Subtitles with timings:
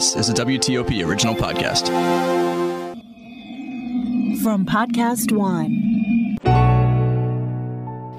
[0.00, 1.88] This is a WTOP original podcast.
[4.42, 6.38] From Podcast One.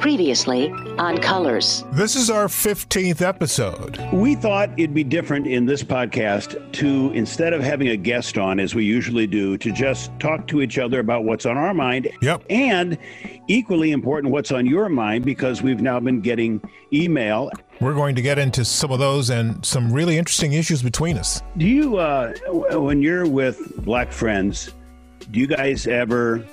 [0.01, 1.83] Previously on Colors.
[1.91, 3.99] This is our 15th episode.
[4.11, 8.59] We thought it'd be different in this podcast to, instead of having a guest on
[8.59, 12.09] as we usually do, to just talk to each other about what's on our mind.
[12.23, 12.45] Yep.
[12.49, 12.97] And
[13.45, 17.51] equally important, what's on your mind, because we've now been getting email.
[17.79, 21.43] We're going to get into some of those and some really interesting issues between us.
[21.57, 22.33] Do you, uh,
[22.71, 24.71] when you're with black friends,
[25.29, 26.45] do you guys ever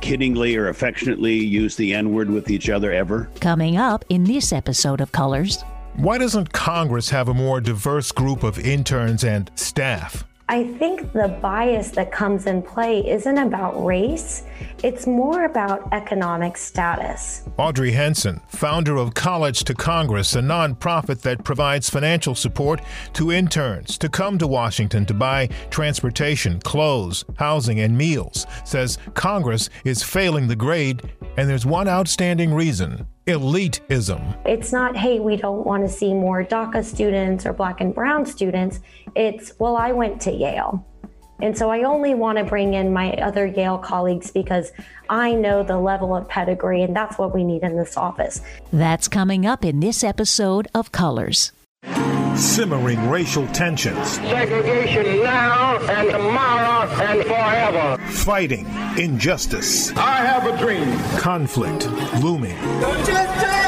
[0.00, 3.28] kiddingly or affectionately use the N word with each other ever?
[3.40, 5.62] Coming up in this episode of Colors.
[5.94, 10.24] Why doesn't Congress have a more diverse group of interns and staff?
[10.50, 14.44] I think the bias that comes in play isn't about race,
[14.82, 17.42] it's more about economic status.
[17.58, 22.80] Audrey Henson, founder of College to Congress, a nonprofit that provides financial support
[23.12, 29.68] to interns to come to Washington to buy transportation, clothes, housing, and meals, says Congress
[29.84, 31.02] is failing the grade,
[31.36, 34.36] and there's one outstanding reason elitism.
[34.46, 38.26] It's not, hey, we don't want to see more DACA students or black and brown
[38.26, 38.80] students.
[39.14, 40.84] It's, well, I went to Yale.
[41.40, 44.72] And so I only want to bring in my other Yale colleagues because
[45.08, 48.40] I know the level of pedigree, and that's what we need in this office.
[48.72, 51.52] That's coming up in this episode of Colors.
[52.38, 54.12] Simmering racial tensions.
[54.12, 57.98] Segregation now and tomorrow and forever.
[58.12, 58.64] Fighting
[58.96, 59.90] injustice.
[59.96, 60.96] I have a dream.
[61.18, 61.86] Conflict
[62.22, 62.56] looming.
[63.04, 63.58] Justice!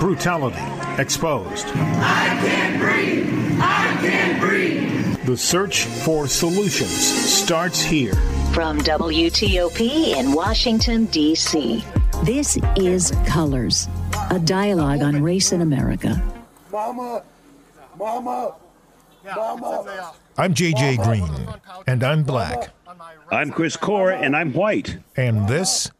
[0.00, 0.60] Brutality
[1.00, 1.66] exposed.
[1.68, 3.28] I can't breathe.
[3.60, 5.24] I can't breathe.
[5.24, 8.14] The search for solutions starts here.
[8.52, 11.84] From WTOP in Washington, D.C.
[12.24, 13.88] This is Colors,
[14.32, 16.20] a dialogue on race in America.
[16.72, 17.22] Mama,
[17.98, 18.54] mama,
[19.36, 20.12] mama.
[20.38, 21.46] I'm JJ Green,
[21.86, 22.70] and I'm black.
[23.30, 24.96] I'm Chris Core, and I'm white.
[25.14, 25.90] And this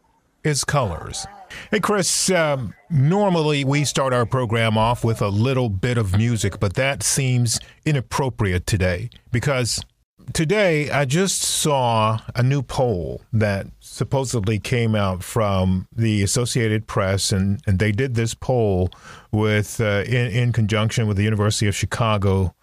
[0.43, 1.27] is Colors.
[1.69, 6.59] Hey, Chris, um, normally we start our program off with a little bit of music,
[6.59, 9.85] but that seems inappropriate today because
[10.33, 17.31] today I just saw a new poll that supposedly came out from the Associated Press,
[17.31, 18.89] and, and they did this poll
[19.31, 22.55] with uh, in, in conjunction with the University of Chicago,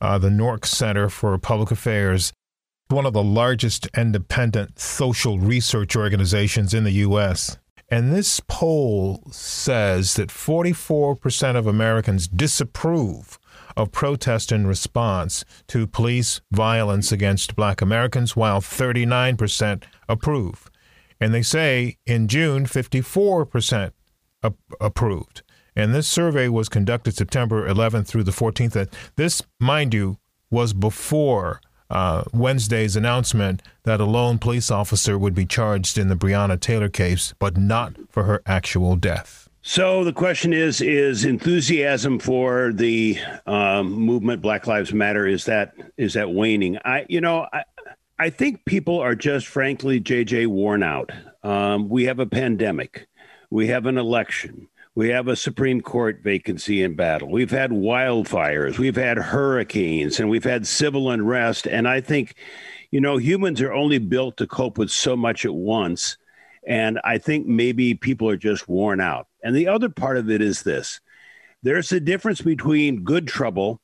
[0.00, 2.32] uh, the NORC Center for Public Affairs,
[2.88, 7.58] one of the largest independent social research organizations in the U.S.
[7.88, 13.38] And this poll says that 44% of Americans disapprove
[13.76, 20.68] of protest in response to police violence against black Americans, while 39% approve.
[21.22, 23.92] And they say in June, 54%
[24.42, 25.42] ap- approved.
[25.76, 28.92] And this survey was conducted September 11th through the 14th.
[29.14, 30.18] This, mind you,
[30.50, 36.16] was before uh, Wednesday's announcement that a lone police officer would be charged in the
[36.16, 39.48] Breonna Taylor case, but not for her actual death.
[39.62, 43.16] So the question is: Is enthusiasm for the
[43.46, 46.78] um, movement Black Lives Matter is that is that waning?
[46.84, 47.62] I, you know, I,
[48.22, 51.10] I think people are just frankly, JJ, worn out.
[51.42, 53.08] Um, we have a pandemic,
[53.50, 57.28] we have an election, we have a Supreme Court vacancy in battle.
[57.28, 61.66] We've had wildfires, we've had hurricanes, and we've had civil unrest.
[61.66, 62.36] And I think,
[62.92, 66.16] you know, humans are only built to cope with so much at once.
[66.64, 69.26] And I think maybe people are just worn out.
[69.42, 71.00] And the other part of it is this
[71.64, 73.80] there's a difference between good trouble,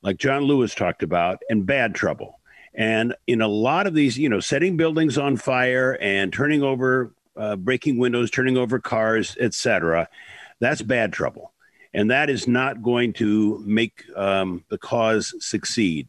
[0.00, 2.39] like John Lewis talked about, and bad trouble.
[2.74, 7.12] And in a lot of these, you know, setting buildings on fire and turning over,
[7.36, 10.08] uh, breaking windows, turning over cars, etc.,
[10.60, 11.52] that's bad trouble.
[11.92, 16.08] And that is not going to make um, the cause succeed.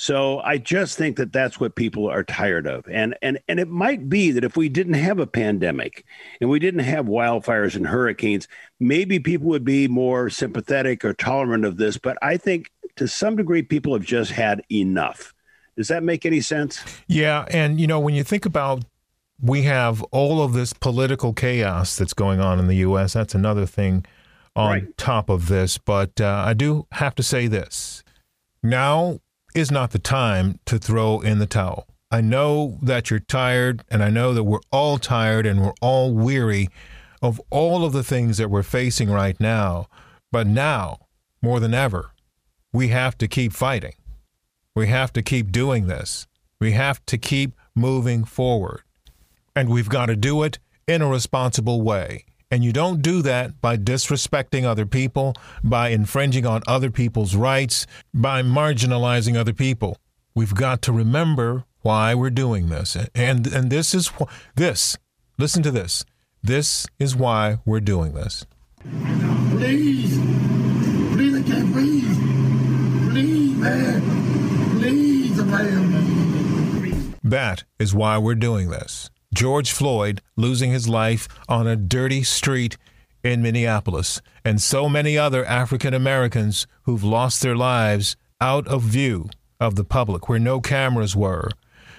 [0.00, 2.88] So I just think that that's what people are tired of.
[2.88, 6.06] And and and it might be that if we didn't have a pandemic
[6.40, 8.48] and we didn't have wildfires and hurricanes,
[8.80, 13.36] maybe people would be more sympathetic or tolerant of this, but I think to some
[13.36, 15.34] degree people have just had enough.
[15.80, 16.78] Does that make any sense?
[17.06, 18.84] Yeah, and you know when you think about
[19.40, 23.14] we have all of this political chaos that's going on in the U.S.
[23.14, 24.04] That's another thing
[24.54, 24.96] on Right.
[24.98, 25.78] top of this.
[25.78, 28.04] But uh, I do have to say this:
[28.62, 29.20] now
[29.54, 31.86] is not the time to throw in the towel.
[32.10, 36.12] I know that you're tired, and I know that we're all tired and we're all
[36.12, 36.68] weary
[37.22, 39.86] of all of the things that we're facing right now.
[40.30, 41.06] But now,
[41.40, 42.10] more than ever,
[42.70, 43.94] we have to keep fighting.
[44.80, 46.26] We have to keep doing this.
[46.58, 48.80] We have to keep moving forward.
[49.54, 52.24] And we've got to do it in a responsible way.
[52.50, 57.86] And you don't do that by disrespecting other people, by infringing on other people's rights,
[58.14, 59.98] by marginalizing other people.
[60.34, 62.96] We've got to remember why we're doing this.
[63.14, 64.96] And and this is wh- this.
[65.36, 66.06] Listen to this.
[66.42, 68.46] This is why we're doing this.
[68.80, 70.18] Please,
[71.12, 72.16] please, I can't breathe.
[73.10, 76.10] Please, man, please, man.
[77.30, 79.08] That is why we're doing this.
[79.32, 82.76] George Floyd losing his life on a dirty street
[83.22, 89.30] in Minneapolis, and so many other African Americans who've lost their lives out of view
[89.60, 91.50] of the public where no cameras were.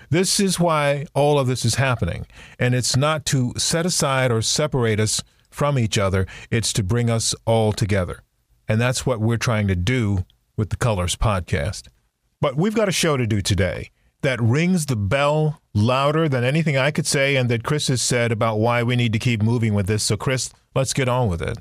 [0.10, 2.26] This is why all of this is happening.
[2.60, 7.10] And it's not to set aside or separate us from each other, it's to bring
[7.10, 8.22] us all together.
[8.68, 10.26] And that's what we're trying to do
[10.58, 11.88] with the Colors podcast.
[12.42, 16.78] But we've got a show to do today that rings the bell louder than anything
[16.78, 19.74] I could say and that Chris has said about why we need to keep moving
[19.74, 20.04] with this.
[20.04, 21.58] So, Chris, let's get on with it.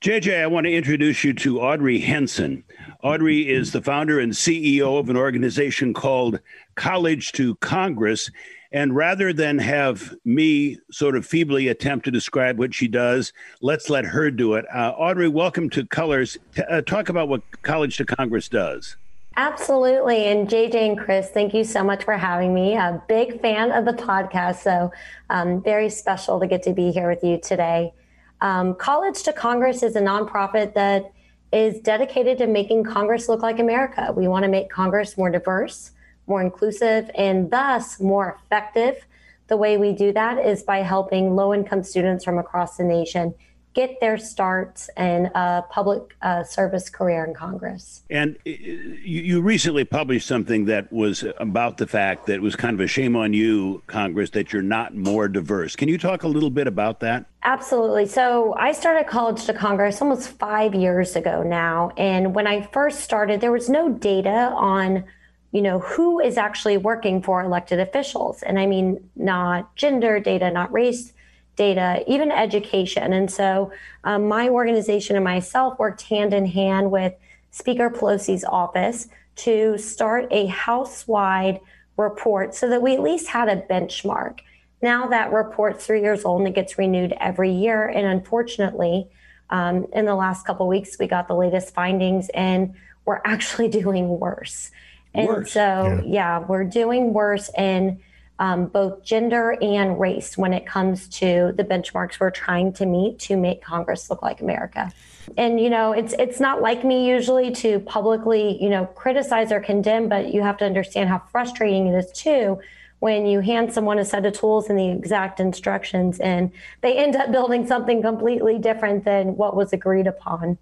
[0.00, 2.62] JJ, I want to introduce you to Audrey Henson.
[3.02, 6.40] Audrey is the founder and CEO of an organization called
[6.74, 8.30] College to Congress.
[8.70, 13.32] And rather than have me sort of feebly attempt to describe what she does,
[13.62, 14.66] let's let her do it.
[14.74, 16.36] Uh, Audrey, welcome to Colors.
[16.54, 18.96] T- uh, talk about what College to Congress does.
[19.36, 20.26] Absolutely.
[20.26, 22.76] And JJ and Chris, thank you so much for having me.
[22.76, 24.62] A big fan of the podcast.
[24.62, 24.92] So,
[25.28, 27.92] um, very special to get to be here with you today.
[28.40, 31.12] Um, College to Congress is a nonprofit that
[31.52, 34.12] is dedicated to making Congress look like America.
[34.16, 35.90] We want to make Congress more diverse,
[36.26, 39.04] more inclusive, and thus more effective.
[39.48, 43.34] The way we do that is by helping low income students from across the nation
[43.74, 48.02] get their starts in a public uh, service career in Congress.
[48.08, 52.56] And uh, you, you, recently published something that was about the fact that it was
[52.56, 55.76] kind of a shame on you, Congress, that you're not more diverse.
[55.76, 57.26] Can you talk a little bit about that?
[57.42, 58.06] Absolutely.
[58.06, 61.90] So I started College to Congress almost five years ago now.
[61.96, 65.04] And when I first started, there was no data on
[65.50, 70.50] you know who is actually working for elected officials and i mean not gender data
[70.50, 71.12] not race
[71.56, 73.12] data, even education.
[73.12, 73.72] And so
[74.04, 77.14] um, my organization and myself worked hand in hand with
[77.50, 81.60] Speaker Pelosi's office to start a house wide
[81.96, 84.40] report so that we at least had a benchmark.
[84.82, 87.86] Now that report's three years old and it gets renewed every year.
[87.86, 89.08] And unfortunately,
[89.50, 92.74] um, in the last couple weeks, we got the latest findings and
[93.04, 94.70] we're actually doing worse.
[95.14, 95.52] And worse.
[95.52, 96.12] so, yeah.
[96.12, 97.48] yeah, we're doing worse.
[97.56, 98.00] And
[98.38, 103.18] um, both gender and race when it comes to the benchmarks we're trying to meet
[103.20, 104.92] to make Congress look like America.
[105.36, 109.60] And you know, it's it's not like me usually to publicly, you know, criticize or
[109.60, 112.60] condemn, but you have to understand how frustrating it is too
[113.00, 116.50] when you hand someone a set of tools and the exact instructions and
[116.80, 120.56] they end up building something completely different than what was agreed upon.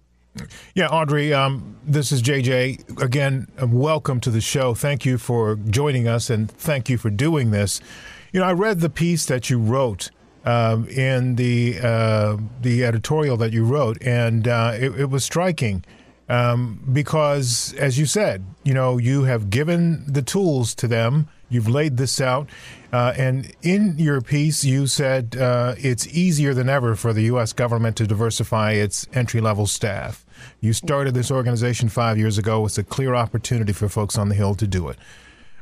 [0.73, 3.01] Yeah, Audrey, um, this is JJ.
[3.01, 4.73] Again, uh, welcome to the show.
[4.73, 7.79] Thank you for joining us and thank you for doing this.
[8.31, 10.09] You know, I read the piece that you wrote
[10.43, 15.85] um, in the uh, the editorial that you wrote, and uh, it, it, was striking
[16.27, 21.27] um, because, as you said, you know, you have given the tools to them.
[21.53, 22.49] You've laid this out.
[22.91, 27.53] Uh, and in your piece, you said uh, it's easier than ever for the U.S.
[27.53, 30.25] government to diversify its entry level staff.
[30.59, 32.65] You started this organization five years ago.
[32.65, 34.97] It's a clear opportunity for folks on the Hill to do it.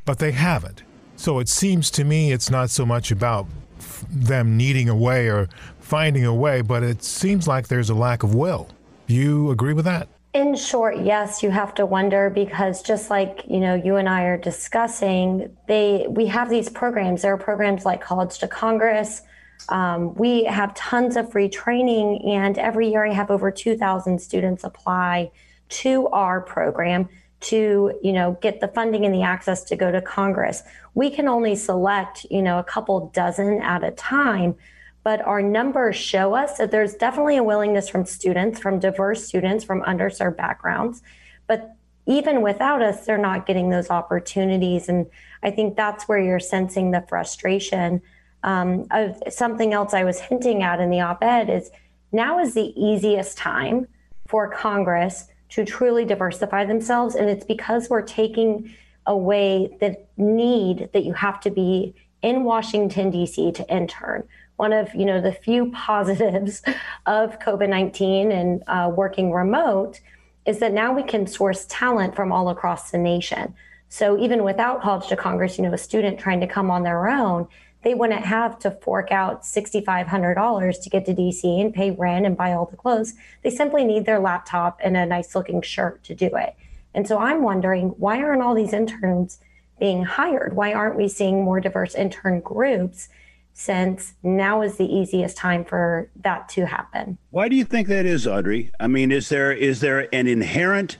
[0.04, 0.82] But they haven't.
[1.16, 3.46] So it seems to me it's not so much about
[3.78, 7.94] f- them needing a way or finding a way, but it seems like there's a
[7.94, 8.68] lack of will.
[9.06, 10.08] You agree with that?
[10.34, 14.22] In short, yes, you have to wonder because just like, you know, you and I
[14.22, 17.20] are discussing, they we have these programs.
[17.20, 19.20] There are programs like College to Congress.
[19.68, 24.64] Um, we have tons of free training, and every year I have over 2,000 students
[24.64, 25.30] apply
[25.68, 27.10] to our program
[27.40, 30.62] to, you know, get the funding and the access to go to Congress.
[30.94, 34.54] We can only select, you know, a couple dozen at a time
[35.04, 39.64] but our numbers show us that there's definitely a willingness from students, from diverse students,
[39.64, 41.02] from underserved backgrounds.
[41.46, 41.74] But
[42.06, 44.88] even without us, they're not getting those opportunities.
[44.88, 45.06] And
[45.42, 48.02] I think that's where you're sensing the frustration.
[48.44, 51.70] Um, of something else I was hinting at in the op ed is
[52.10, 53.86] now is the easiest time
[54.26, 57.14] for Congress to truly diversify themselves.
[57.14, 58.74] And it's because we're taking
[59.06, 63.52] away the need that you have to be in Washington, D.C.
[63.52, 66.62] to intern one of you know the few positives
[67.06, 70.00] of COVID-19 and uh, working remote
[70.44, 73.54] is that now we can source talent from all across the nation.
[73.88, 77.08] So even without College to Congress, you know, a student trying to come on their
[77.08, 77.46] own,
[77.82, 82.36] they wouldn't have to fork out $6,500 to get to DC and pay rent and
[82.36, 83.14] buy all the clothes.
[83.42, 86.54] They simply need their laptop and a nice looking shirt to do it.
[86.94, 89.38] And so I'm wondering why aren't all these interns
[89.78, 90.54] being hired?
[90.54, 93.08] Why aren't we seeing more diverse intern groups?
[93.54, 97.18] Since now is the easiest time for that to happen.
[97.30, 98.70] Why do you think that is, Audrey?
[98.80, 100.96] I mean, is there is there an inherent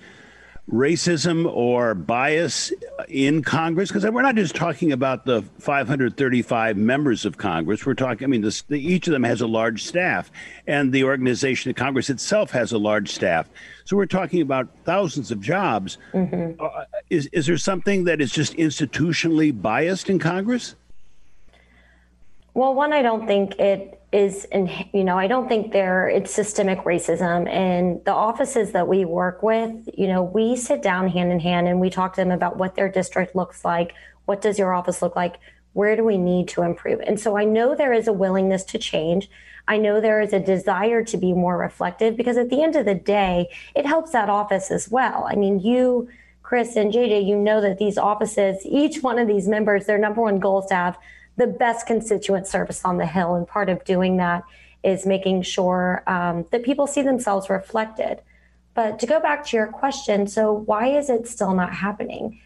[0.70, 2.72] racism or bias
[3.08, 3.88] in Congress?
[3.90, 7.84] Because we're not just talking about the 535 members of Congress.
[7.84, 10.30] We're talking, I mean, this, the, each of them has a large staff,
[10.66, 13.48] and the organization of Congress itself has a large staff.
[13.84, 15.98] So we're talking about thousands of jobs.
[16.12, 16.62] Mm-hmm.
[16.62, 20.76] Uh, is, is there something that is just institutionally biased in Congress?
[22.54, 26.30] Well, one, I don't think it is in you know i don't think there it's
[26.30, 27.48] systemic racism.
[27.48, 31.66] And the offices that we work with you know we sit down hand in hand
[31.66, 33.94] and we talk to them about what their district looks like.
[34.26, 35.36] What does your office look like?
[35.72, 37.00] Where do we need to improve?
[37.00, 39.30] And so i know there is a willingness to change.
[39.66, 42.84] I know there is a desire to be more reflective because at the end of
[42.84, 45.26] the day it helps that office as well.
[45.30, 46.08] I mean you
[46.42, 50.20] chris and jj you know that these offices each one of these members their number
[50.20, 50.98] one goal is to have
[51.36, 53.34] the best constituent service on the Hill.
[53.34, 54.42] And part of doing that
[54.82, 58.20] is making sure um, that people see themselves reflected.
[58.74, 62.40] But to go back to your question, so why is it still not happening?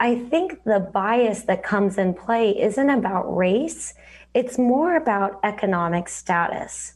[0.00, 3.94] I think the bias that comes in play isn't about race,
[4.34, 6.94] it's more about economic status.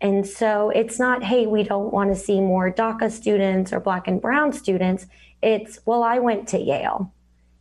[0.00, 4.06] And so it's not, hey, we don't want to see more DACA students or Black
[4.06, 5.06] and Brown students.
[5.42, 7.12] It's, well, I went to Yale.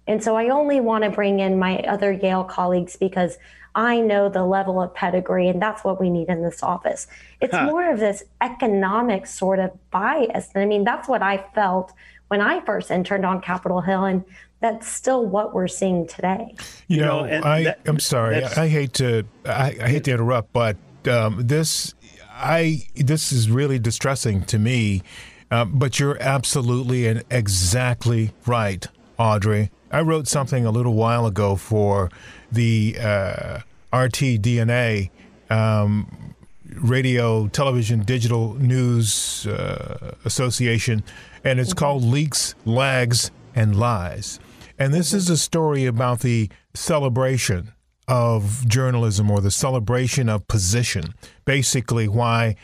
[0.08, 3.38] And so I only want to bring in my other Yale colleagues because
[3.76, 7.08] I know the level of pedigree, and that's what we need in this office.
[7.42, 7.66] It's huh.
[7.66, 10.50] more of this economic sort of bias.
[10.56, 11.92] And I mean, that's what I felt
[12.30, 14.06] when I first interned on Capitol Hill.
[14.06, 14.24] And
[14.62, 16.56] that's still what we're seeing today.
[16.88, 18.44] You know, I, that, I'm sorry.
[18.44, 21.94] I hate to I, I hate to interrupt, but um, this
[22.32, 25.04] I this is really distressing to me.
[25.52, 28.88] Uh, but you're absolutely and exactly right,
[29.20, 29.70] Audrey.
[29.92, 32.10] I wrote something a little while ago for
[32.52, 33.60] the uh,
[33.94, 35.10] RTDNA
[35.50, 36.36] um,
[36.76, 41.04] Radio, Television, Digital News uh, Association,
[41.44, 44.40] and it's called Leaks, Lags, and Lies.
[44.78, 47.72] And this is a story about the celebration
[48.08, 51.14] of journalism or the celebration of position.
[51.46, 52.56] Basically, why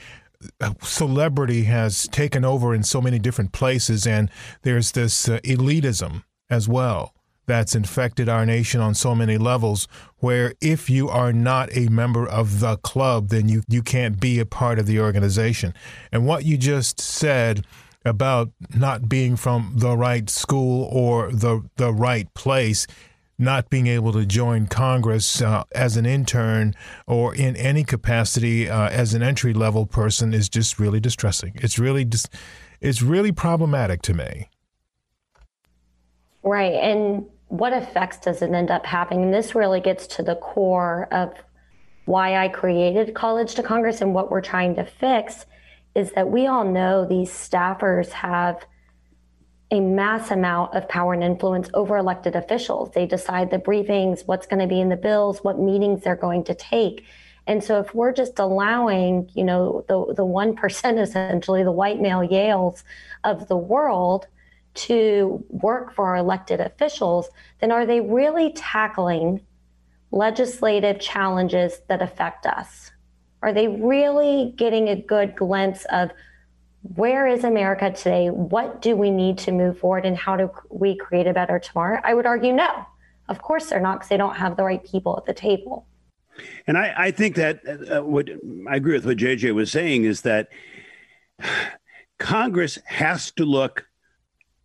[0.81, 4.29] celebrity has taken over in so many different places, and
[4.63, 7.13] there's this uh, elitism as well
[7.47, 9.87] that's infected our nation on so many levels
[10.19, 14.39] where if you are not a member of the club then you you can't be
[14.39, 15.73] a part of the organization
[16.11, 17.65] and what you just said
[18.05, 22.87] about not being from the right school or the the right place
[23.37, 26.75] not being able to join Congress uh, as an intern
[27.07, 31.51] or in any capacity uh, as an entry level person is just really distressing.
[31.55, 32.27] It's really dis-
[32.81, 34.47] it's really problematic to me.
[36.43, 39.23] Right, and what effects does it end up having?
[39.23, 41.33] And this really gets to the core of
[42.05, 45.45] why I created College to Congress and what we're trying to fix
[45.93, 48.65] is that we all know these staffers have
[49.69, 52.91] a mass amount of power and influence over elected officials.
[52.93, 56.43] They decide the briefings, what's going to be in the bills, what meetings they're going
[56.45, 57.05] to take.
[57.47, 62.27] And so if we're just allowing, you know, the the 1% essentially, the white male
[62.27, 62.83] Yales
[63.23, 64.27] of the world
[64.73, 69.41] to work for our elected officials, then are they really tackling
[70.11, 72.91] legislative challenges that affect us?
[73.41, 76.11] Are they really getting a good glimpse of
[76.95, 78.29] where is America today?
[78.29, 81.99] What do we need to move forward and how do we create a better tomorrow?
[82.03, 82.85] I would argue no.
[83.29, 85.87] Of course they're not because they don't have the right people at the table.
[86.67, 88.29] And I, I think that uh, what
[88.69, 90.49] I agree with what JJ was saying is that
[92.19, 93.85] Congress has to look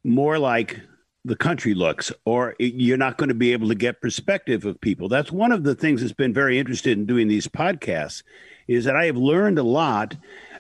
[0.07, 0.81] more like
[1.25, 5.09] the country looks, or you're not going to be able to get perspective of people.
[5.09, 8.23] That's one of the things that's been very interested in doing these podcasts,
[8.69, 10.17] is that I have learned a lot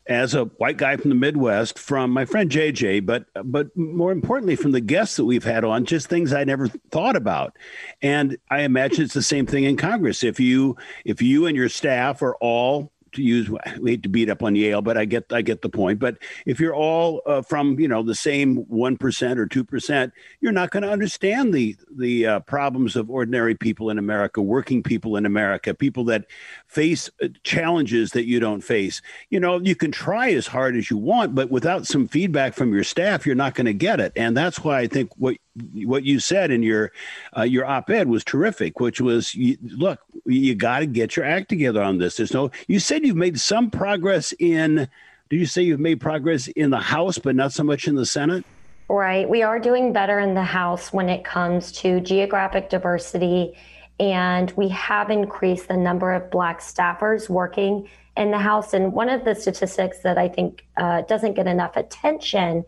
[0.09, 4.57] as a white guy from the Midwest from my friend JJ, but but more importantly
[4.57, 7.57] from the guests that we've had on, just things I never thought about.
[8.03, 10.23] And I imagine it's the same thing in Congress.
[10.23, 14.31] If you if you and your staff are all to use we hate to beat
[14.31, 15.99] up on Yale, but I get I get the point.
[15.99, 20.13] But if you're all uh, from you know the same one percent or two percent,
[20.41, 24.83] you're not going to understand the the uh, problems of ordinary people in America, working
[24.83, 26.27] people in America, people that
[26.67, 29.03] face uh, challenges that you don't face.
[29.31, 32.73] You know, you can try as hard as you want, but without some feedback from
[32.73, 34.13] your staff, you're not going to get it.
[34.17, 35.37] And that's why I think what
[35.85, 36.93] what you said in your
[37.37, 41.49] uh, your op-ed was terrific, which was you, look, you got to get your act
[41.49, 42.17] together on this.
[42.17, 42.51] There's no.
[42.69, 44.89] You said you've made some progress in.
[45.29, 48.07] Did you say you've made progress in the House, but not so much in the
[48.07, 48.45] Senate?
[48.89, 49.29] Right.
[49.29, 53.59] We are doing better in the House when it comes to geographic diversity,
[53.99, 58.73] and we have increased the number of Black staffers working in the House.
[58.73, 62.65] And one of the statistics that I think uh, doesn't get enough attention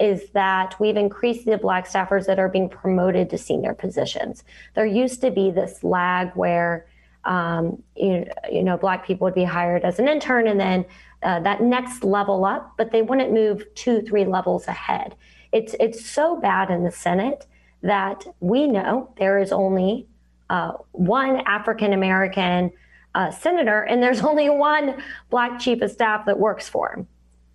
[0.00, 4.44] is that we've increased the Black staffers that are being promoted to senior positions.
[4.74, 6.86] There used to be this lag where
[7.24, 10.84] um, you, you, know Black people would be hired as an intern and then
[11.22, 15.16] uh, that next level up, but they wouldn't move two, three levels ahead.
[15.52, 17.46] It's it's so bad in the Senate
[17.82, 20.06] that we know there is only
[20.48, 22.70] uh, one African American
[23.14, 27.08] uh, senator, and there's only one black chief of staff that works for him.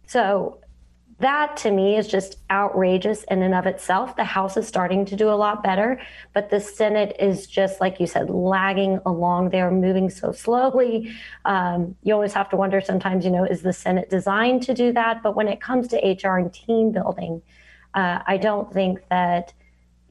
[0.07, 0.59] So
[1.20, 4.15] that to me is just outrageous in and of itself.
[4.15, 6.01] The House is starting to do a lot better,
[6.34, 9.50] but the Senate is just, like you said, lagging along.
[9.50, 11.13] They're moving so slowly.
[11.46, 14.91] Um, you always have to wonder sometimes, you know, is the Senate designed to do
[14.93, 15.22] that?
[15.22, 17.41] But when it comes to HR and team building,
[17.93, 19.53] uh, I don't think that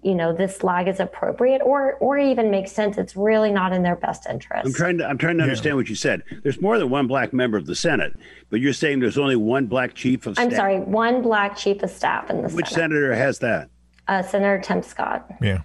[0.02, 2.98] you know this lag is appropriate or or even makes sense.
[2.98, 4.66] It's really not in their best interest.
[4.66, 5.76] I'm trying to i'm trying to understand yeah.
[5.76, 6.22] what you said.
[6.42, 8.12] There's more than one black member of the senate
[8.50, 10.46] but you're saying there's only one black chief of staff?
[10.46, 12.92] i'm sorry one black chief of staff in the which senate.
[12.94, 13.70] senator has that?
[14.08, 15.26] Uh, senator tim scott.
[15.40, 15.62] Yeah.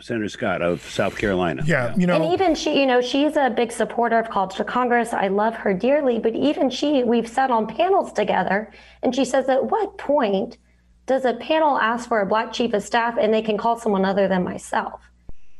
[0.00, 1.62] Senator Scott of South Carolina.
[1.64, 4.56] Yeah, yeah, you know, and even she, you know, she's a big supporter of College
[4.56, 5.12] to Congress.
[5.12, 8.72] I love her dearly, but even she, we've sat on panels together,
[9.04, 10.58] and she says, at what point
[11.06, 14.04] does a panel ask for a black chief of staff and they can call someone
[14.04, 15.00] other than myself?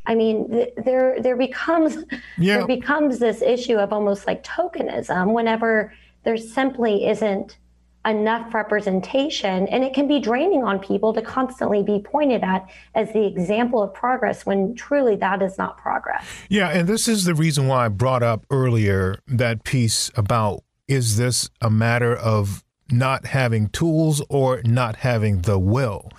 [0.07, 2.05] I mean, th- there there becomes
[2.39, 2.59] yeah.
[2.59, 5.93] there becomes this issue of almost like tokenism whenever
[6.25, 7.59] there simply isn't
[8.07, 13.13] enough representation and it can be draining on people to constantly be pointed at as
[13.13, 16.27] the example of progress when truly that is not progress.
[16.51, 21.17] Yeah, and this is the reason why I brought up earlier that piece about is
[21.17, 26.11] this a matter of not having tools or not having the will.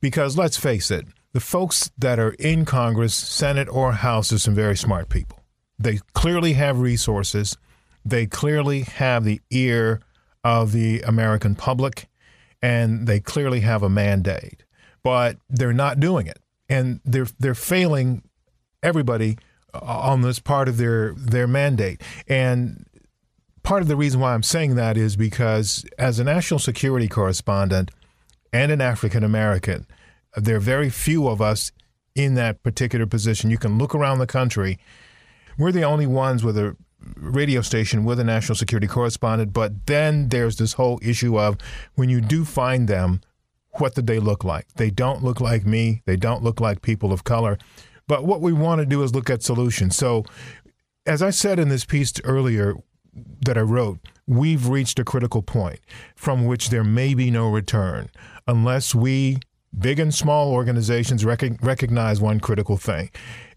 [0.00, 4.54] Because let's face it, the folks that are in Congress, Senate, or House are some
[4.54, 5.38] very smart people.
[5.78, 7.56] They clearly have resources,
[8.04, 10.00] they clearly have the ear
[10.42, 12.08] of the American public,
[12.62, 14.64] and they clearly have a mandate.
[15.02, 16.38] But they're not doing it.
[16.68, 18.22] And they're they're failing
[18.82, 19.38] everybody
[19.74, 22.02] on this part of their their mandate.
[22.28, 22.86] And
[23.62, 27.90] part of the reason why I'm saying that is because as a national security correspondent
[28.52, 29.86] and an African American,
[30.36, 31.72] there are very few of us
[32.14, 33.50] in that particular position.
[33.50, 34.78] You can look around the country.
[35.58, 36.76] We're the only ones with a
[37.16, 41.56] radio station with a national security correspondent, but then there's this whole issue of
[41.94, 43.20] when you do find them,
[43.72, 44.66] what do they look like?
[44.74, 46.02] They don't look like me.
[46.04, 47.56] They don't look like people of color.
[48.06, 49.96] But what we want to do is look at solutions.
[49.96, 50.24] So,
[51.06, 52.74] as I said in this piece earlier,
[53.44, 55.80] that I wrote, we've reached a critical point
[56.14, 58.10] from which there may be no return
[58.46, 59.38] unless we,
[59.76, 63.10] big and small organizations, rec- recognize one critical thing.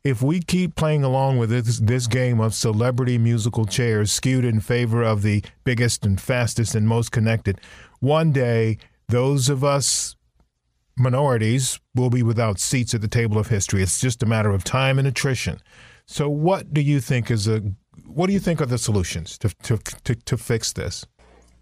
[0.04, 4.60] If we keep playing along with this, this game of celebrity musical chairs skewed in
[4.60, 7.62] favor of the biggest and fastest and most connected,
[8.00, 10.16] one day those of us
[10.98, 13.82] minorities will be without seats at the table of history.
[13.82, 15.60] It's just a matter of time and attrition.
[16.06, 17.62] So, what do you think is a
[18.06, 21.06] what do you think are the solutions to, to, to, to fix this?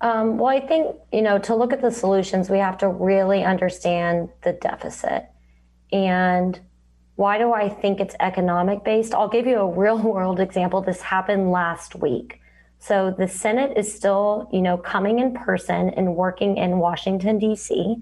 [0.01, 3.43] Um, well, I think, you know, to look at the solutions, we have to really
[3.43, 5.27] understand the deficit.
[5.91, 6.59] And
[7.15, 9.13] why do I think it's economic based?
[9.13, 10.81] I'll give you a real world example.
[10.81, 12.39] This happened last week.
[12.79, 17.97] So the Senate is still, you know, coming in person and working in Washington, D.C.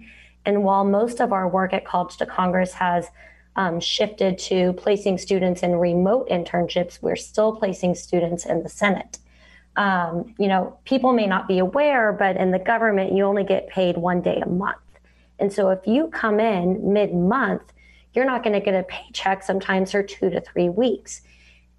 [0.46, 3.10] And while most of our work at College to Congress has
[3.56, 9.18] um, shifted to placing students in remote internships, we're still placing students in the Senate.
[9.76, 13.70] Um, you know, people may not be aware, but in the government, you only get
[13.70, 14.78] paid one day a month.
[15.40, 17.62] And so if you come in mid month,
[18.14, 21.22] you're not going to get a paycheck sometimes for two to three weeks.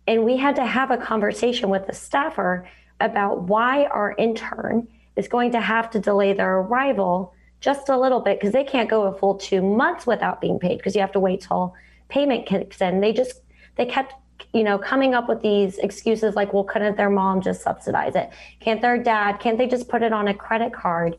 [0.06, 2.68] And we had to have a conversation with the staffer
[3.00, 8.20] about why our intern is going to have to delay their arrival just a little
[8.20, 11.12] bit because they can't go a full two months without being paid because you have
[11.12, 11.74] to wait till
[12.08, 13.00] payment kicks in.
[13.00, 13.42] They just
[13.76, 14.14] they kept
[14.54, 18.30] you know coming up with these excuses like, well, couldn't their mom just subsidize it?
[18.60, 19.40] Can't their dad?
[19.40, 21.16] Can't they just put it on a credit card?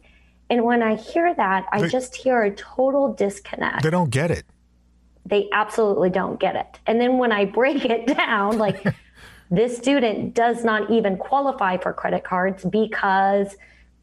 [0.49, 3.83] And when I hear that, I they, just hear a total disconnect.
[3.83, 4.43] They don't get it.
[5.25, 6.79] They absolutely don't get it.
[6.87, 8.83] And then when I break it down, like
[9.51, 13.55] this student does not even qualify for credit cards because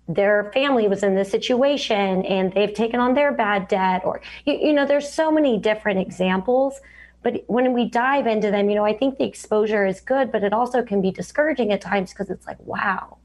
[0.09, 4.55] their family was in this situation and they've taken on their bad debt or you,
[4.55, 6.81] you know there's so many different examples
[7.23, 10.43] but when we dive into them you know i think the exposure is good but
[10.43, 13.19] it also can be discouraging at times because it's like wow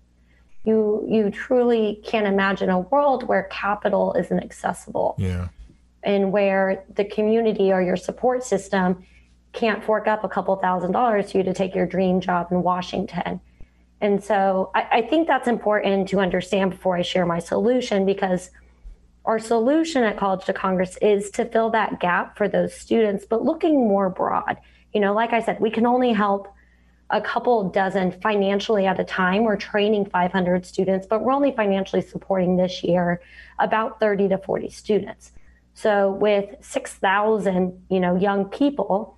[0.65, 5.48] you you truly can't imagine a world where capital isn't accessible Yeah.
[6.04, 9.06] and where the community or your support system
[9.54, 12.63] can't fork up a couple thousand dollars for you to take your dream job in
[12.63, 13.39] Washington.
[14.04, 18.52] And so I, I think that's important to understand before I share my solution because
[19.24, 23.46] our solution at College to Congress is to fill that gap for those students, but
[23.46, 24.58] looking more broad.
[24.94, 26.54] You know, like I said, we can only help
[27.12, 29.44] a couple dozen financially at a time.
[29.44, 33.22] We're training 500 students, but we're only financially supporting this year
[33.58, 35.32] about 30 to 40 students.
[35.76, 39.18] So with 6,000, you know, young people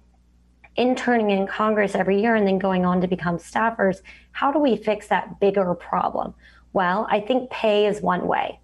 [0.76, 4.76] interning in Congress every year and then going on to become staffers, how do we
[4.76, 6.34] fix that bigger problem?
[6.74, 8.60] Well, I think pay is one way.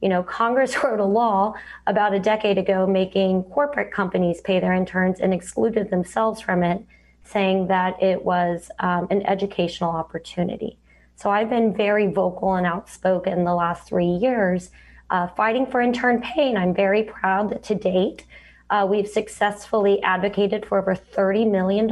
[0.00, 1.54] You know, Congress wrote a law
[1.86, 6.84] about a decade ago making corporate companies pay their interns and excluded themselves from it,
[7.24, 10.78] saying that it was um, an educational opportunity.
[11.16, 14.70] So I've been very vocal and outspoken the last three years
[15.10, 18.24] uh, fighting for intern pay, and I'm very proud that to date,
[18.70, 21.90] uh, we've successfully advocated for over $30 million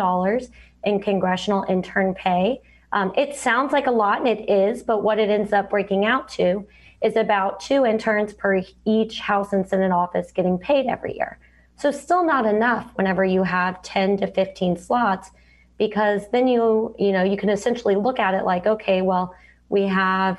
[0.85, 2.61] in congressional intern pay.
[2.93, 6.05] Um, it sounds like a lot, and it is, but what it ends up breaking
[6.05, 6.67] out to
[7.03, 11.39] is about two interns per each House and Senate office getting paid every year.
[11.77, 15.31] So, still not enough whenever you have 10 to 15 slots,
[15.79, 19.35] because then you, you know, you can essentially look at it like, okay, well,
[19.69, 20.39] we have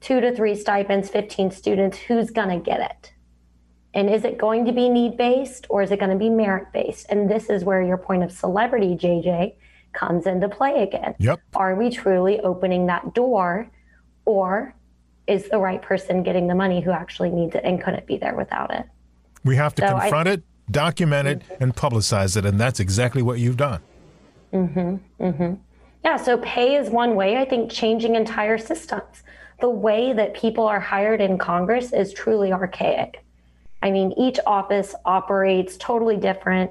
[0.00, 3.12] two to three stipends, 15 students, who's going to get it?
[3.94, 6.72] And is it going to be need based or is it going to be merit
[6.72, 7.06] based?
[7.10, 9.54] And this is where your point of celebrity, JJ,
[9.92, 11.14] comes into play again.
[11.18, 11.40] Yep.
[11.54, 13.68] Are we truly opening that door
[14.24, 14.74] or
[15.26, 18.34] is the right person getting the money who actually needs it and couldn't be there
[18.34, 18.86] without it?
[19.44, 22.46] We have to So I- confront it, document it, and publicize it.
[22.46, 23.80] And that's exactly what you've done.
[24.54, 25.24] Mm hmm.
[25.24, 25.54] Mm hmm.
[26.04, 27.36] Yeah, so pay is one way.
[27.36, 29.22] I think changing entire systems.
[29.60, 33.21] The way that people are hired in Congress is truly archaic.
[33.82, 36.70] I mean, each office operates totally different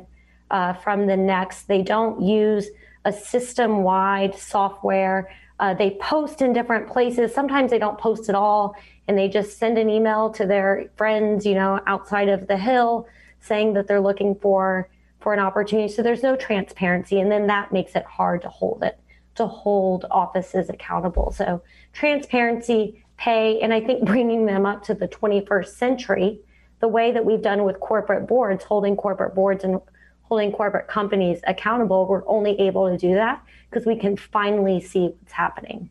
[0.49, 1.63] uh, from the next.
[1.63, 2.69] They don't use
[3.05, 5.31] a system wide software.
[5.59, 7.33] Uh, they post in different places.
[7.33, 8.75] Sometimes they don't post at all,
[9.07, 13.07] and they just send an email to their friends, you know, outside of the Hill
[13.41, 15.91] saying that they're looking for for an opportunity.
[15.91, 18.97] So there's no transparency, and then that makes it hard to hold it
[19.35, 21.31] to hold offices accountable.
[21.31, 21.61] So
[21.93, 26.39] transparency, pay, and I think bringing them up to the 21st century,
[26.81, 29.79] the way that we've done with corporate boards, holding corporate boards and
[30.23, 35.07] holding corporate companies accountable, we're only able to do that because we can finally see
[35.07, 35.89] what's happening.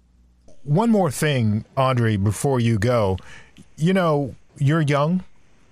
[0.64, 3.16] One more thing, Audrey, before you go.
[3.76, 5.24] You know, you're young,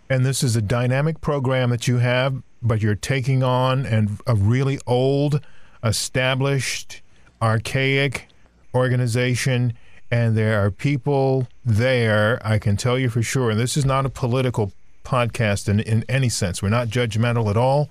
[0.08, 4.34] and this is a dynamic program that you have, but you're taking on and a
[4.34, 5.40] really old,
[5.82, 7.02] established,
[7.42, 8.28] archaic
[8.74, 9.74] organization,
[10.10, 12.40] and there are people there.
[12.42, 14.72] I can tell you for sure, and this is not a political
[15.08, 16.62] podcast in, in any sense.
[16.62, 17.88] We're not judgmental at all,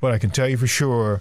[0.00, 1.20] but I can tell you for sure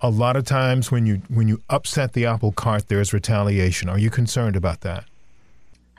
[0.00, 3.98] a lot of times when you when you upset the apple cart there's retaliation are
[3.98, 5.04] you concerned about that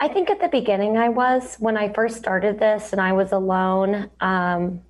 [0.02, 3.32] I think at the beginning I was when I first started this and I was
[3.32, 4.08] alone.
[4.20, 4.80] Um,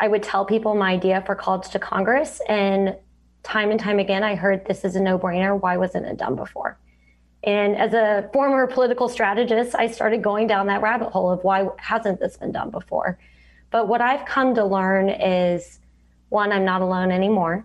[0.00, 2.96] I would tell people my idea for College to Congress, and
[3.42, 5.60] time and time again, I heard this is a no brainer.
[5.60, 6.78] Why wasn't it done before?
[7.46, 11.68] And as a former political strategist, I started going down that rabbit hole of why
[11.78, 13.18] hasn't this been done before?
[13.70, 15.78] But what I've come to learn is
[16.28, 17.64] one, I'm not alone anymore.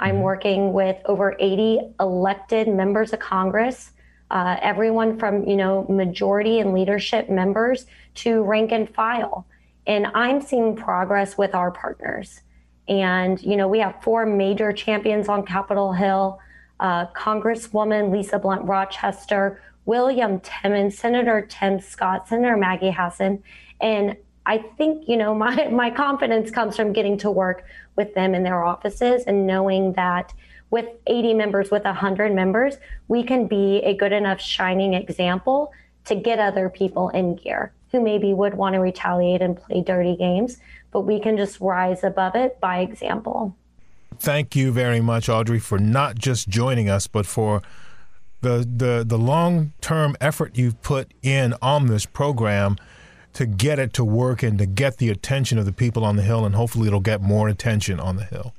[0.00, 3.92] I'm working with over 80 elected members of Congress
[4.30, 9.46] uh, everyone from you know majority and leadership members to rank and file
[9.86, 12.42] and i'm seeing progress with our partners
[12.88, 16.38] and you know we have four major champions on capitol hill
[16.80, 23.42] uh, congresswoman lisa blunt rochester william timmons senator tim scott senator maggie hassan
[23.80, 27.64] and i think you know my, my confidence comes from getting to work
[27.96, 30.32] with them in their offices and knowing that
[30.70, 32.76] with 80 members, with 100 members,
[33.08, 35.72] we can be a good enough shining example
[36.04, 40.16] to get other people in gear who maybe would want to retaliate and play dirty
[40.16, 40.58] games,
[40.90, 43.56] but we can just rise above it by example.
[44.18, 47.62] Thank you very much audrey for not just joining us but for
[48.40, 52.76] the the, the long term effort you've put in on this program
[53.32, 56.22] to get it to work and to get the attention of the people on the
[56.22, 58.54] hill and hopefully it'll get more attention on the hill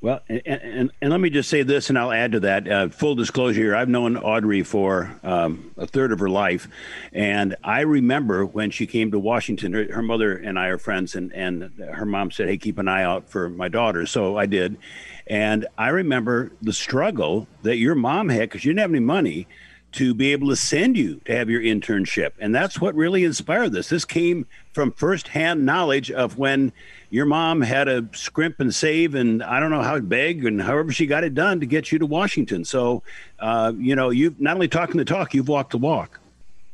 [0.00, 2.68] Well, and, and, and, let me just say this, and I'll add to that.
[2.70, 6.68] Uh, full disclosure here I've known Audrey for um, a third of her life.
[7.12, 11.16] And I remember when she came to Washington, her, her, mother and I are friends,
[11.16, 14.06] and, and her mom said, Hey, keep an eye out for my daughter.
[14.06, 14.78] So I did.
[15.26, 19.48] And I remember the struggle that your mom had because you didn't have any money
[19.90, 22.32] to be able to send you to have your internship.
[22.38, 23.88] And that's what really inspired this.
[23.88, 26.72] This came from firsthand knowledge of when
[27.10, 30.92] your mom had to scrimp and save and I don't know how beg and however
[30.92, 32.64] she got it done to get you to Washington.
[32.64, 33.02] So,
[33.38, 36.20] uh, you know, you've not only talking the talk, you've walked the walk.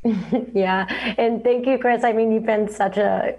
[0.53, 1.15] yeah.
[1.17, 2.05] And thank you, Chris.
[2.05, 3.39] I mean, you've been such a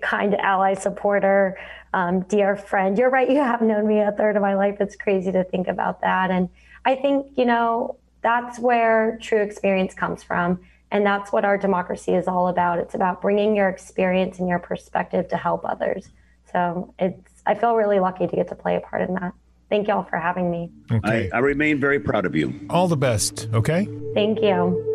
[0.00, 1.58] kind ally supporter,
[1.92, 2.96] um, dear friend.
[2.96, 3.28] You're right.
[3.28, 4.76] You have known me a third of my life.
[4.80, 6.30] It's crazy to think about that.
[6.30, 6.48] And
[6.84, 10.60] I think, you know, that's where true experience comes from.
[10.92, 12.78] And that's what our democracy is all about.
[12.78, 16.10] It's about bringing your experience and your perspective to help others.
[16.52, 19.32] So it's, I feel really lucky to get to play a part in that.
[19.68, 20.72] Thank y'all for having me.
[20.90, 21.30] Okay.
[21.32, 22.52] I, I remain very proud of you.
[22.68, 23.86] All the best, okay?
[24.14, 24.86] Thank you.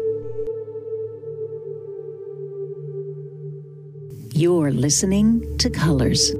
[4.33, 6.33] You're listening to Colors.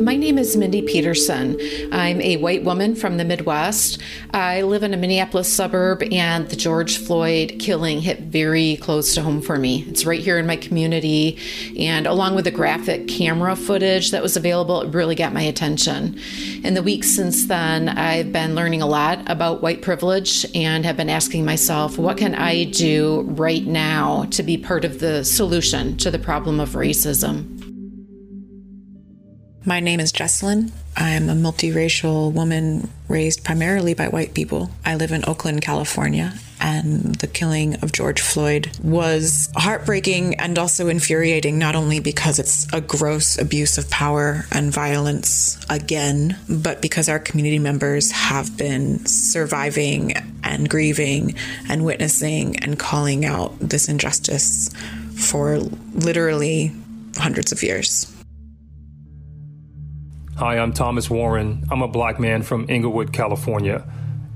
[0.00, 1.58] My name is Mindy Peterson.
[1.90, 4.00] I'm a white woman from the Midwest.
[4.32, 9.22] I live in a Minneapolis suburb, and the George Floyd killing hit very close to
[9.22, 9.84] home for me.
[9.88, 11.36] It's right here in my community,
[11.76, 16.20] and along with the graphic camera footage that was available, it really got my attention.
[16.62, 20.96] In the weeks since then, I've been learning a lot about white privilege and have
[20.96, 25.96] been asking myself, what can I do right now to be part of the solution
[25.96, 27.57] to the problem of racism?
[29.68, 30.70] My name is Jesselyn.
[30.96, 34.70] I'm a multiracial woman raised primarily by white people.
[34.82, 40.88] I live in Oakland, California, and the killing of George Floyd was heartbreaking and also
[40.88, 47.10] infuriating, not only because it's a gross abuse of power and violence again, but because
[47.10, 51.34] our community members have been surviving and grieving
[51.68, 54.70] and witnessing and calling out this injustice
[55.14, 56.72] for literally
[57.18, 58.14] hundreds of years.
[60.38, 61.64] Hi, I'm Thomas Warren.
[61.68, 63.84] I'm a black man from Inglewood, California.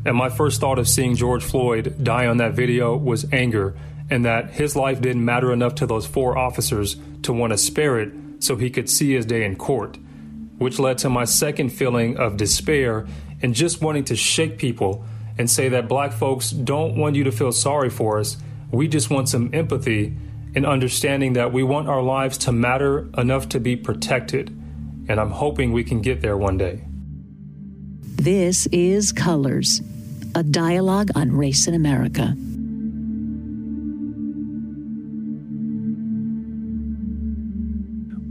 [0.04, 3.76] And my first thought of seeing George Floyd die on that video was anger,
[4.10, 8.00] and that his life didn't matter enough to those four officers to want to spare
[8.00, 9.96] it so he could see his day in court,
[10.58, 13.06] which led to my second feeling of despair
[13.40, 15.04] and just wanting to shake people
[15.38, 18.38] and say that black folks don't want you to feel sorry for us.
[18.72, 20.16] We just want some empathy
[20.56, 24.58] and understanding that we want our lives to matter enough to be protected
[25.08, 26.84] and I'm hoping we can get there one day.
[28.00, 29.82] This is Colors,
[30.34, 32.36] a dialogue on race in America.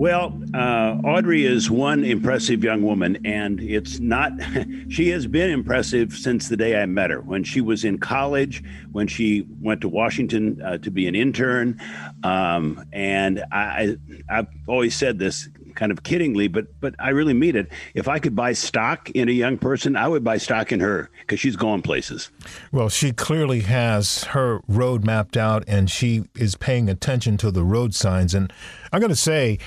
[0.02, 4.32] Well, uh, Audrey is one impressive young woman, and it's not,
[4.90, 7.22] she has been impressive since the day I met her.
[7.22, 11.80] When she was in college, when she went to Washington uh, to be an intern.
[12.24, 17.56] Um, and I, I've always said this kind of kiddingly, but but I really mean
[17.56, 17.70] it.
[17.94, 21.10] If I could buy stock in a young person, I would buy stock in her
[21.22, 22.30] because she's going places.
[22.72, 27.64] Well, she clearly has her road mapped out, and she is paying attention to the
[27.64, 28.34] road signs.
[28.34, 28.52] And
[28.92, 29.60] I'm going to say,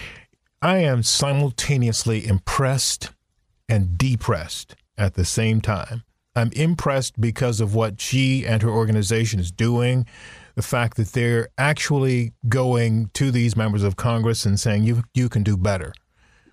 [0.63, 3.11] I am simultaneously impressed
[3.69, 6.05] and depressed at the same time.
[6.37, 10.07] I'm impressed because of what she and her organization is doing
[10.55, 15.29] the fact that they're actually going to these members of Congress and saying you you
[15.29, 15.93] can do better.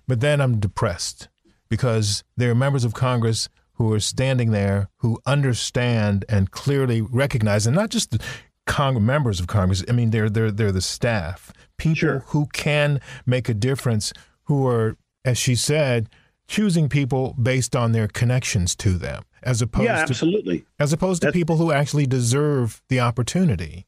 [0.08, 1.28] But then I'm depressed
[1.68, 7.66] because there are members of Congress who are standing there who understand and clearly recognize,
[7.66, 8.20] and not just the
[8.66, 9.84] Cong- members of Congress.
[9.88, 12.18] I mean, they're they're they're the staff, people sure.
[12.28, 14.12] who can make a difference,
[14.44, 16.08] who are, as she said,
[16.46, 20.60] choosing people based on their connections to them, as opposed yeah, absolutely.
[20.60, 23.86] to as opposed That's, to people who actually deserve the opportunity.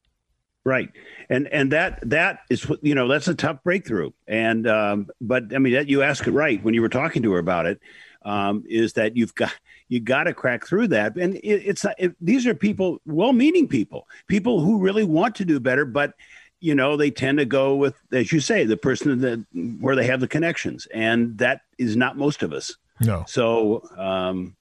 [0.64, 0.90] Right.
[1.28, 4.12] And and that that is you know that's a tough breakthrough.
[4.26, 7.32] And um, but I mean that you ask it right when you were talking to
[7.32, 7.80] her about it
[8.24, 9.52] um, is that you've got
[9.88, 11.16] you got to crack through that.
[11.16, 15.60] And it, it's it, these are people, well-meaning people, people who really want to do
[15.60, 16.14] better, but
[16.60, 19.44] you know they tend to go with, as you say, the person that
[19.80, 22.76] where they have the connections, and that is not most of us.
[23.00, 23.24] No.
[23.28, 24.56] So um,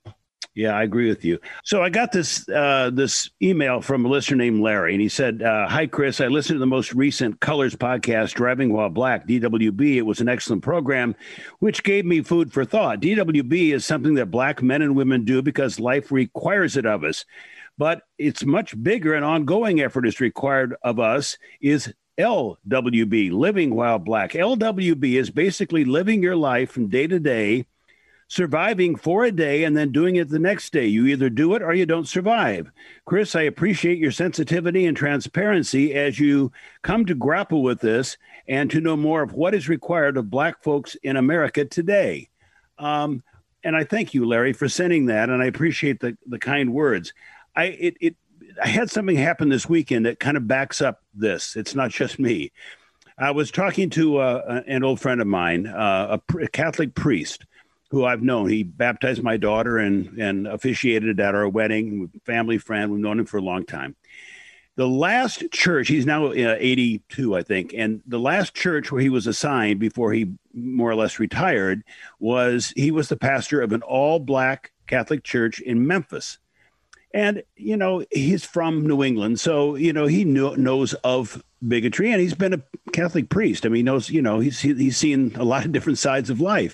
[0.56, 1.40] yeah, I agree with you.
[1.64, 5.42] So I got this uh, this email from a listener named Larry, and he said,
[5.42, 6.22] uh, "Hi, Chris.
[6.22, 9.96] I listened to the most recent Colors podcast, Driving While Black, DWB.
[9.96, 11.16] It was an excellent program,
[11.58, 13.02] which gave me food for thought.
[13.02, 17.26] DWB is something that Black men and women do because life requires it of us,
[17.80, 21.36] but it's much bigger and ongoing effort is required of us.
[21.62, 24.34] Is LWB, Living While Black.
[24.34, 27.66] LWB is basically living your life from day to day."
[28.34, 30.88] Surviving for a day and then doing it the next day.
[30.88, 32.72] You either do it or you don't survive.
[33.06, 38.18] Chris, I appreciate your sensitivity and transparency as you come to grapple with this
[38.48, 42.28] and to know more of what is required of Black folks in America today.
[42.80, 43.22] Um,
[43.64, 47.14] and I thank you, Larry, for sending that, and I appreciate the, the kind words.
[47.56, 48.16] I it, it
[48.62, 51.56] I had something happen this weekend that kind of backs up this.
[51.56, 52.52] It's not just me.
[53.16, 57.46] I was talking to uh, an old friend of mine, uh, a, a Catholic priest
[57.94, 58.50] who I've known.
[58.50, 62.10] He baptized my daughter and and officiated at our wedding.
[62.26, 62.92] Family friend.
[62.92, 63.96] We've known him for a long time.
[64.76, 69.10] The last church, he's now uh, 82, I think, and the last church where he
[69.10, 71.84] was assigned before he more or less retired
[72.20, 76.40] was he was the pastor of an all black Catholic church in Memphis.
[77.14, 79.40] And, you know, he's from New England.
[79.40, 83.68] So, you know, he knew, knows of bigotry and he's been a Catholic priest.
[83.68, 86.42] I mean, he knows, you know, he's, he's seen a lot of different sides of
[86.42, 86.74] life.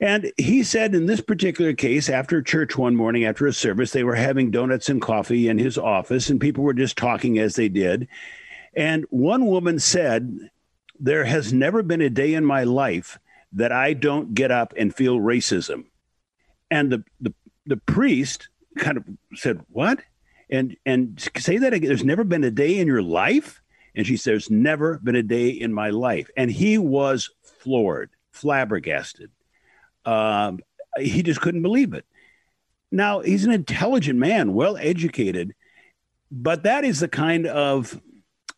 [0.00, 4.04] And he said in this particular case, after church one morning, after a service, they
[4.04, 7.68] were having donuts and coffee in his office, and people were just talking as they
[7.68, 8.06] did.
[8.74, 10.50] And one woman said,
[11.00, 13.18] There has never been a day in my life
[13.52, 15.84] that I don't get up and feel racism.
[16.70, 17.32] And the, the,
[17.64, 19.04] the priest kind of
[19.34, 20.00] said, What?
[20.50, 21.88] And and say that again.
[21.88, 23.62] There's never been a day in your life?
[23.94, 26.28] And she says, There's never been a day in my life.
[26.36, 29.30] And he was floored, flabbergasted.
[30.06, 30.60] Um,
[30.98, 32.06] he just couldn't believe it.
[32.90, 35.54] Now, he's an intelligent man, well educated,
[36.30, 38.00] but that is the kind of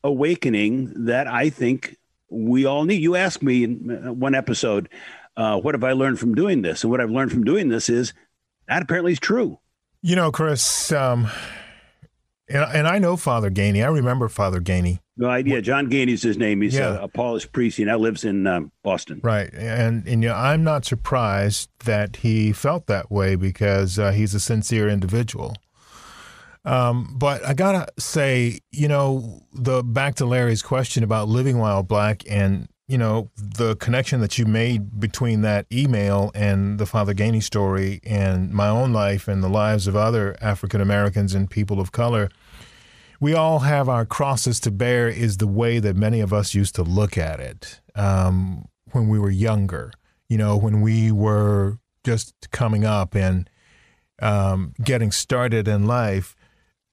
[0.04, 1.96] awakening that I think
[2.30, 3.02] we all need.
[3.02, 4.88] You asked me in one episode,
[5.36, 6.84] uh, what have I learned from doing this?
[6.84, 8.12] And what I've learned from doing this is
[8.68, 9.58] that apparently is true.
[10.02, 11.28] You know, Chris, um,
[12.48, 13.82] and, and I know Father Gainey.
[13.82, 15.00] I remember Father Gainey.
[15.18, 15.60] No idea.
[15.60, 16.62] John Gainey's his name.
[16.62, 17.00] He's yeah.
[17.00, 17.76] a, a Paulist priest.
[17.76, 19.20] He now lives in um, Boston.
[19.22, 24.12] Right, and and you know, I'm not surprised that he felt that way because uh,
[24.12, 25.56] he's a sincere individual.
[26.64, 31.82] Um, but I gotta say, you know, the back to Larry's question about living while
[31.82, 37.12] black, and you know, the connection that you made between that email and the Father
[37.12, 41.80] Gainey story, and my own life and the lives of other African Americans and people
[41.80, 42.28] of color
[43.20, 46.74] we all have our crosses to bear is the way that many of us used
[46.76, 49.92] to look at it um, when we were younger.
[50.28, 53.48] You know, when we were just coming up and
[54.20, 56.34] um, getting started in life.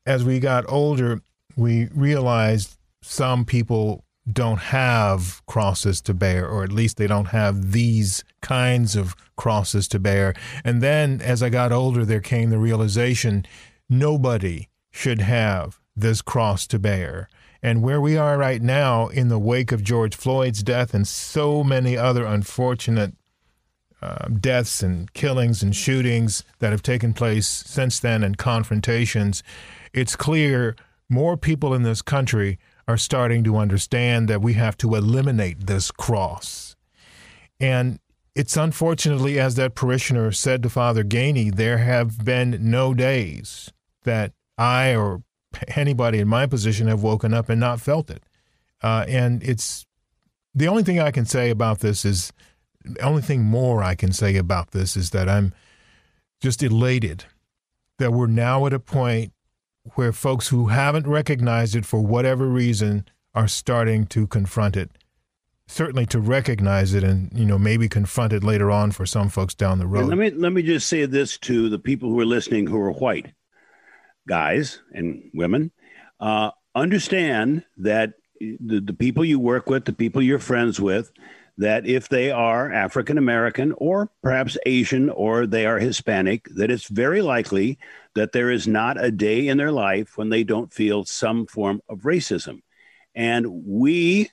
[0.05, 1.21] As we got older,
[1.55, 7.71] we realized some people don't have crosses to bear, or at least they don't have
[7.71, 10.33] these kinds of crosses to bear.
[10.63, 13.45] And then as I got older, there came the realization
[13.89, 17.29] nobody should have this cross to bear.
[17.61, 21.63] And where we are right now in the wake of George Floyd's death and so
[21.63, 23.13] many other unfortunate
[24.01, 29.41] uh, deaths and killings and shootings that have taken place since then and confrontations,
[29.93, 30.75] it's clear
[31.09, 35.89] more people in this country are starting to understand that we have to eliminate this
[35.89, 36.75] cross.
[37.59, 37.99] And
[38.35, 43.71] it's unfortunately, as that parishioner said to Father Gainey, there have been no days
[44.03, 45.23] that I or
[45.75, 48.23] anybody in my position have woken up and not felt it.
[48.81, 49.85] Uh, and it's
[50.53, 52.31] the only thing I can say about this is
[52.83, 55.53] the only thing more I can say about this is that I'm
[56.41, 57.25] just elated
[57.97, 59.31] that we're now at a point
[59.95, 64.91] where folks who haven't recognized it for whatever reason are starting to confront it
[65.67, 69.53] certainly to recognize it and you know maybe confront it later on for some folks
[69.53, 70.01] down the road.
[70.01, 72.77] And let me let me just say this to the people who are listening who
[72.77, 73.33] are white
[74.27, 75.71] guys and women,
[76.19, 81.11] uh, understand that the, the people you work with, the people you're friends with,
[81.57, 86.87] that if they are African American or perhaps Asian or they are Hispanic, that it's
[86.87, 87.79] very likely
[88.13, 91.81] that there is not a day in their life when they don't feel some form
[91.87, 92.61] of racism.
[93.13, 94.29] And we,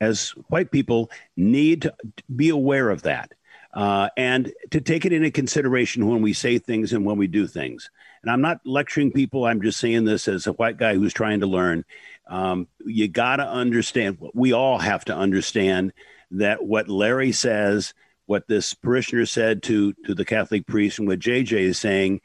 [0.00, 1.94] as white people, need to
[2.34, 3.32] be aware of that
[3.74, 7.46] uh, and to take it into consideration when we say things and when we do
[7.46, 7.90] things.
[8.22, 9.44] And I'm not lecturing people.
[9.44, 11.84] I'm just saying this as a white guy who's trying to learn.
[12.28, 15.92] Um, you got to understand, we all have to understand
[16.32, 17.94] that what Larry says,
[18.26, 22.20] what this parishioner said to, to the Catholic priest, and what JJ is saying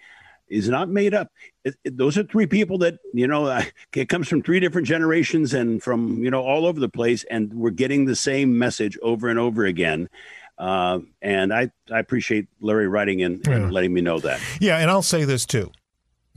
[0.49, 1.29] is not made up.
[1.63, 3.61] It, it, those are three people that, you know,
[3.95, 7.25] it comes from three different generations and from, you know, all over the place.
[7.29, 10.09] And we're getting the same message over and over again.
[10.57, 13.69] Uh, and I, I appreciate Larry writing in and yeah.
[13.69, 14.41] letting me know that.
[14.59, 15.71] Yeah, and I'll say this too.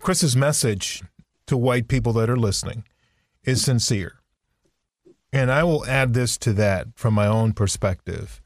[0.00, 1.02] Chris's message
[1.46, 2.84] to white people that are listening
[3.44, 4.20] is sincere.
[5.32, 8.40] And I will add this to that from my own perspective.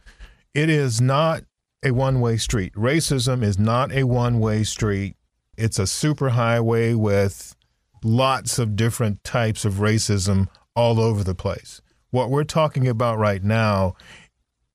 [0.52, 1.44] It is not
[1.84, 2.72] a one way street.
[2.74, 5.16] Racism is not a one way street.
[5.56, 7.56] It's a superhighway with
[8.02, 11.80] lots of different types of racism all over the place.
[12.10, 13.96] What we're talking about right now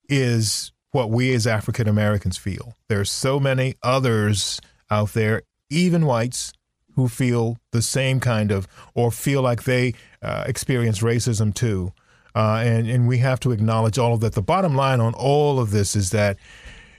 [0.07, 2.75] is what we as African Americans feel.
[2.87, 4.59] There's so many others
[4.89, 6.53] out there, even whites,
[6.95, 11.93] who feel the same kind of or feel like they uh, experience racism too.
[12.35, 14.33] Uh, and, and we have to acknowledge all of that.
[14.33, 16.37] The bottom line on all of this is that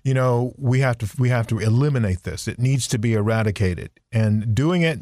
[0.02, 2.48] you know we have to we have to eliminate this.
[2.48, 5.00] It needs to be eradicated, and doing it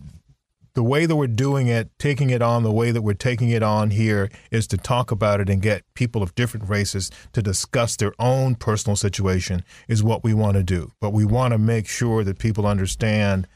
[0.79, 3.65] the way that we're doing it, taking it on the way that we're taking it
[3.65, 7.97] on here, is to talk about it and get people of different races to discuss
[7.97, 9.65] their own personal situation.
[9.89, 13.49] Is what we want to do, but we want to make sure that people understand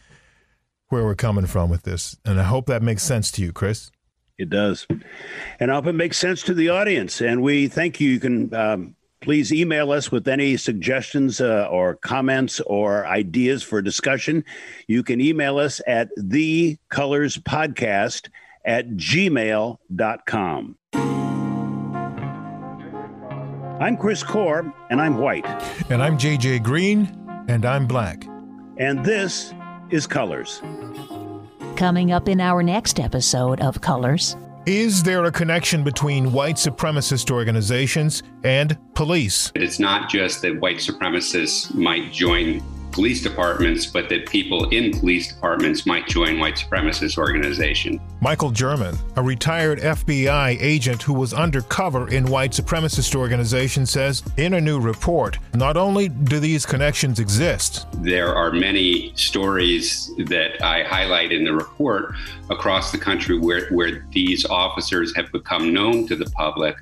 [0.88, 3.92] where we're coming from with this, and I hope that makes sense to you, Chris.
[4.36, 4.88] It does.
[5.60, 7.20] And I hope it makes sense to the audience.
[7.20, 8.10] And we thank you.
[8.10, 13.80] You can um, please email us with any suggestions uh, or comments or ideas for
[13.80, 14.44] discussion.
[14.88, 18.28] You can email us at the colors podcast
[18.64, 20.76] at gmail.com.
[23.80, 25.46] I'm Chris Core, and I'm white.
[25.90, 27.08] And I'm JJ Green,
[27.48, 28.24] and I'm black.
[28.76, 29.52] And this
[29.90, 30.62] is Colors.
[31.76, 34.36] Coming up in our next episode of Colors.
[34.66, 39.50] Is there a connection between white supremacist organizations and police?
[39.56, 42.62] It's not just that white supremacists might join
[42.92, 48.00] police departments, but that people in police departments might join white supremacist organization.
[48.20, 54.54] Michael German, a retired FBI agent who was undercover in white supremacist organizations, says in
[54.54, 60.82] a new report, not only do these connections exist, there are many stories that I
[60.82, 62.14] highlight in the report
[62.50, 66.76] across the country where, where these officers have become known to the public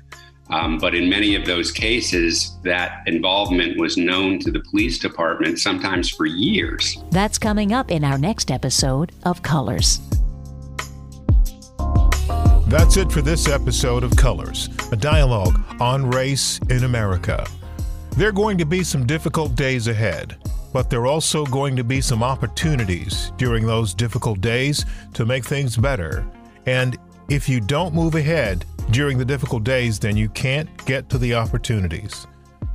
[0.51, 5.59] um, but in many of those cases, that involvement was known to the police department
[5.59, 6.97] sometimes for years.
[7.09, 10.01] That's coming up in our next episode of Colors.
[12.67, 17.45] That's it for this episode of Colors, a dialogue on race in America.
[18.17, 20.37] There are going to be some difficult days ahead,
[20.73, 25.45] but there are also going to be some opportunities during those difficult days to make
[25.45, 26.25] things better.
[26.65, 26.97] And
[27.29, 31.35] if you don't move ahead, during the difficult days, then you can't get to the
[31.35, 32.27] opportunities.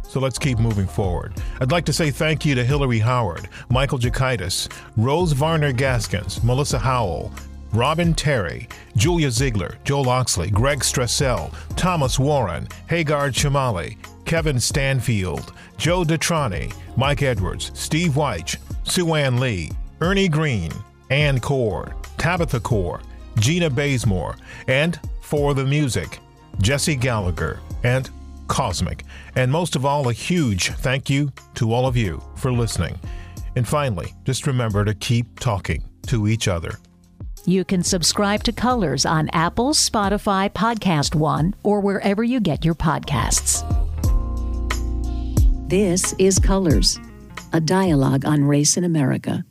[0.02, 1.34] So let's keep moving forward.
[1.60, 6.78] I'd like to say thank you to Hillary Howard, Michael Jakaitis, Rose Varner Gaskins, Melissa
[6.78, 7.32] Howell,
[7.72, 16.02] Robin Terry, Julia Ziegler, Joel Oxley, Greg Stressel, Thomas Warren, Hagar Chamali, Kevin Stanfield, Joe
[16.02, 20.70] Detrani, Mike Edwards, Steve Weich, Sue Ann Lee, Ernie Green,
[21.10, 23.00] Ann Cord, Tabitha Core,
[23.38, 24.36] Gina Bazemore,
[24.68, 26.20] and for the music,
[26.60, 28.08] Jesse Gallagher and
[28.46, 29.04] Cosmic.
[29.34, 32.96] And most of all, a huge thank you to all of you for listening.
[33.56, 36.78] And finally, just remember to keep talking to each other.
[37.44, 42.76] You can subscribe to Colors on Apple, Spotify, Podcast One, or wherever you get your
[42.76, 43.64] podcasts.
[45.68, 47.00] This is Colors,
[47.52, 49.44] a dialogue on race in America.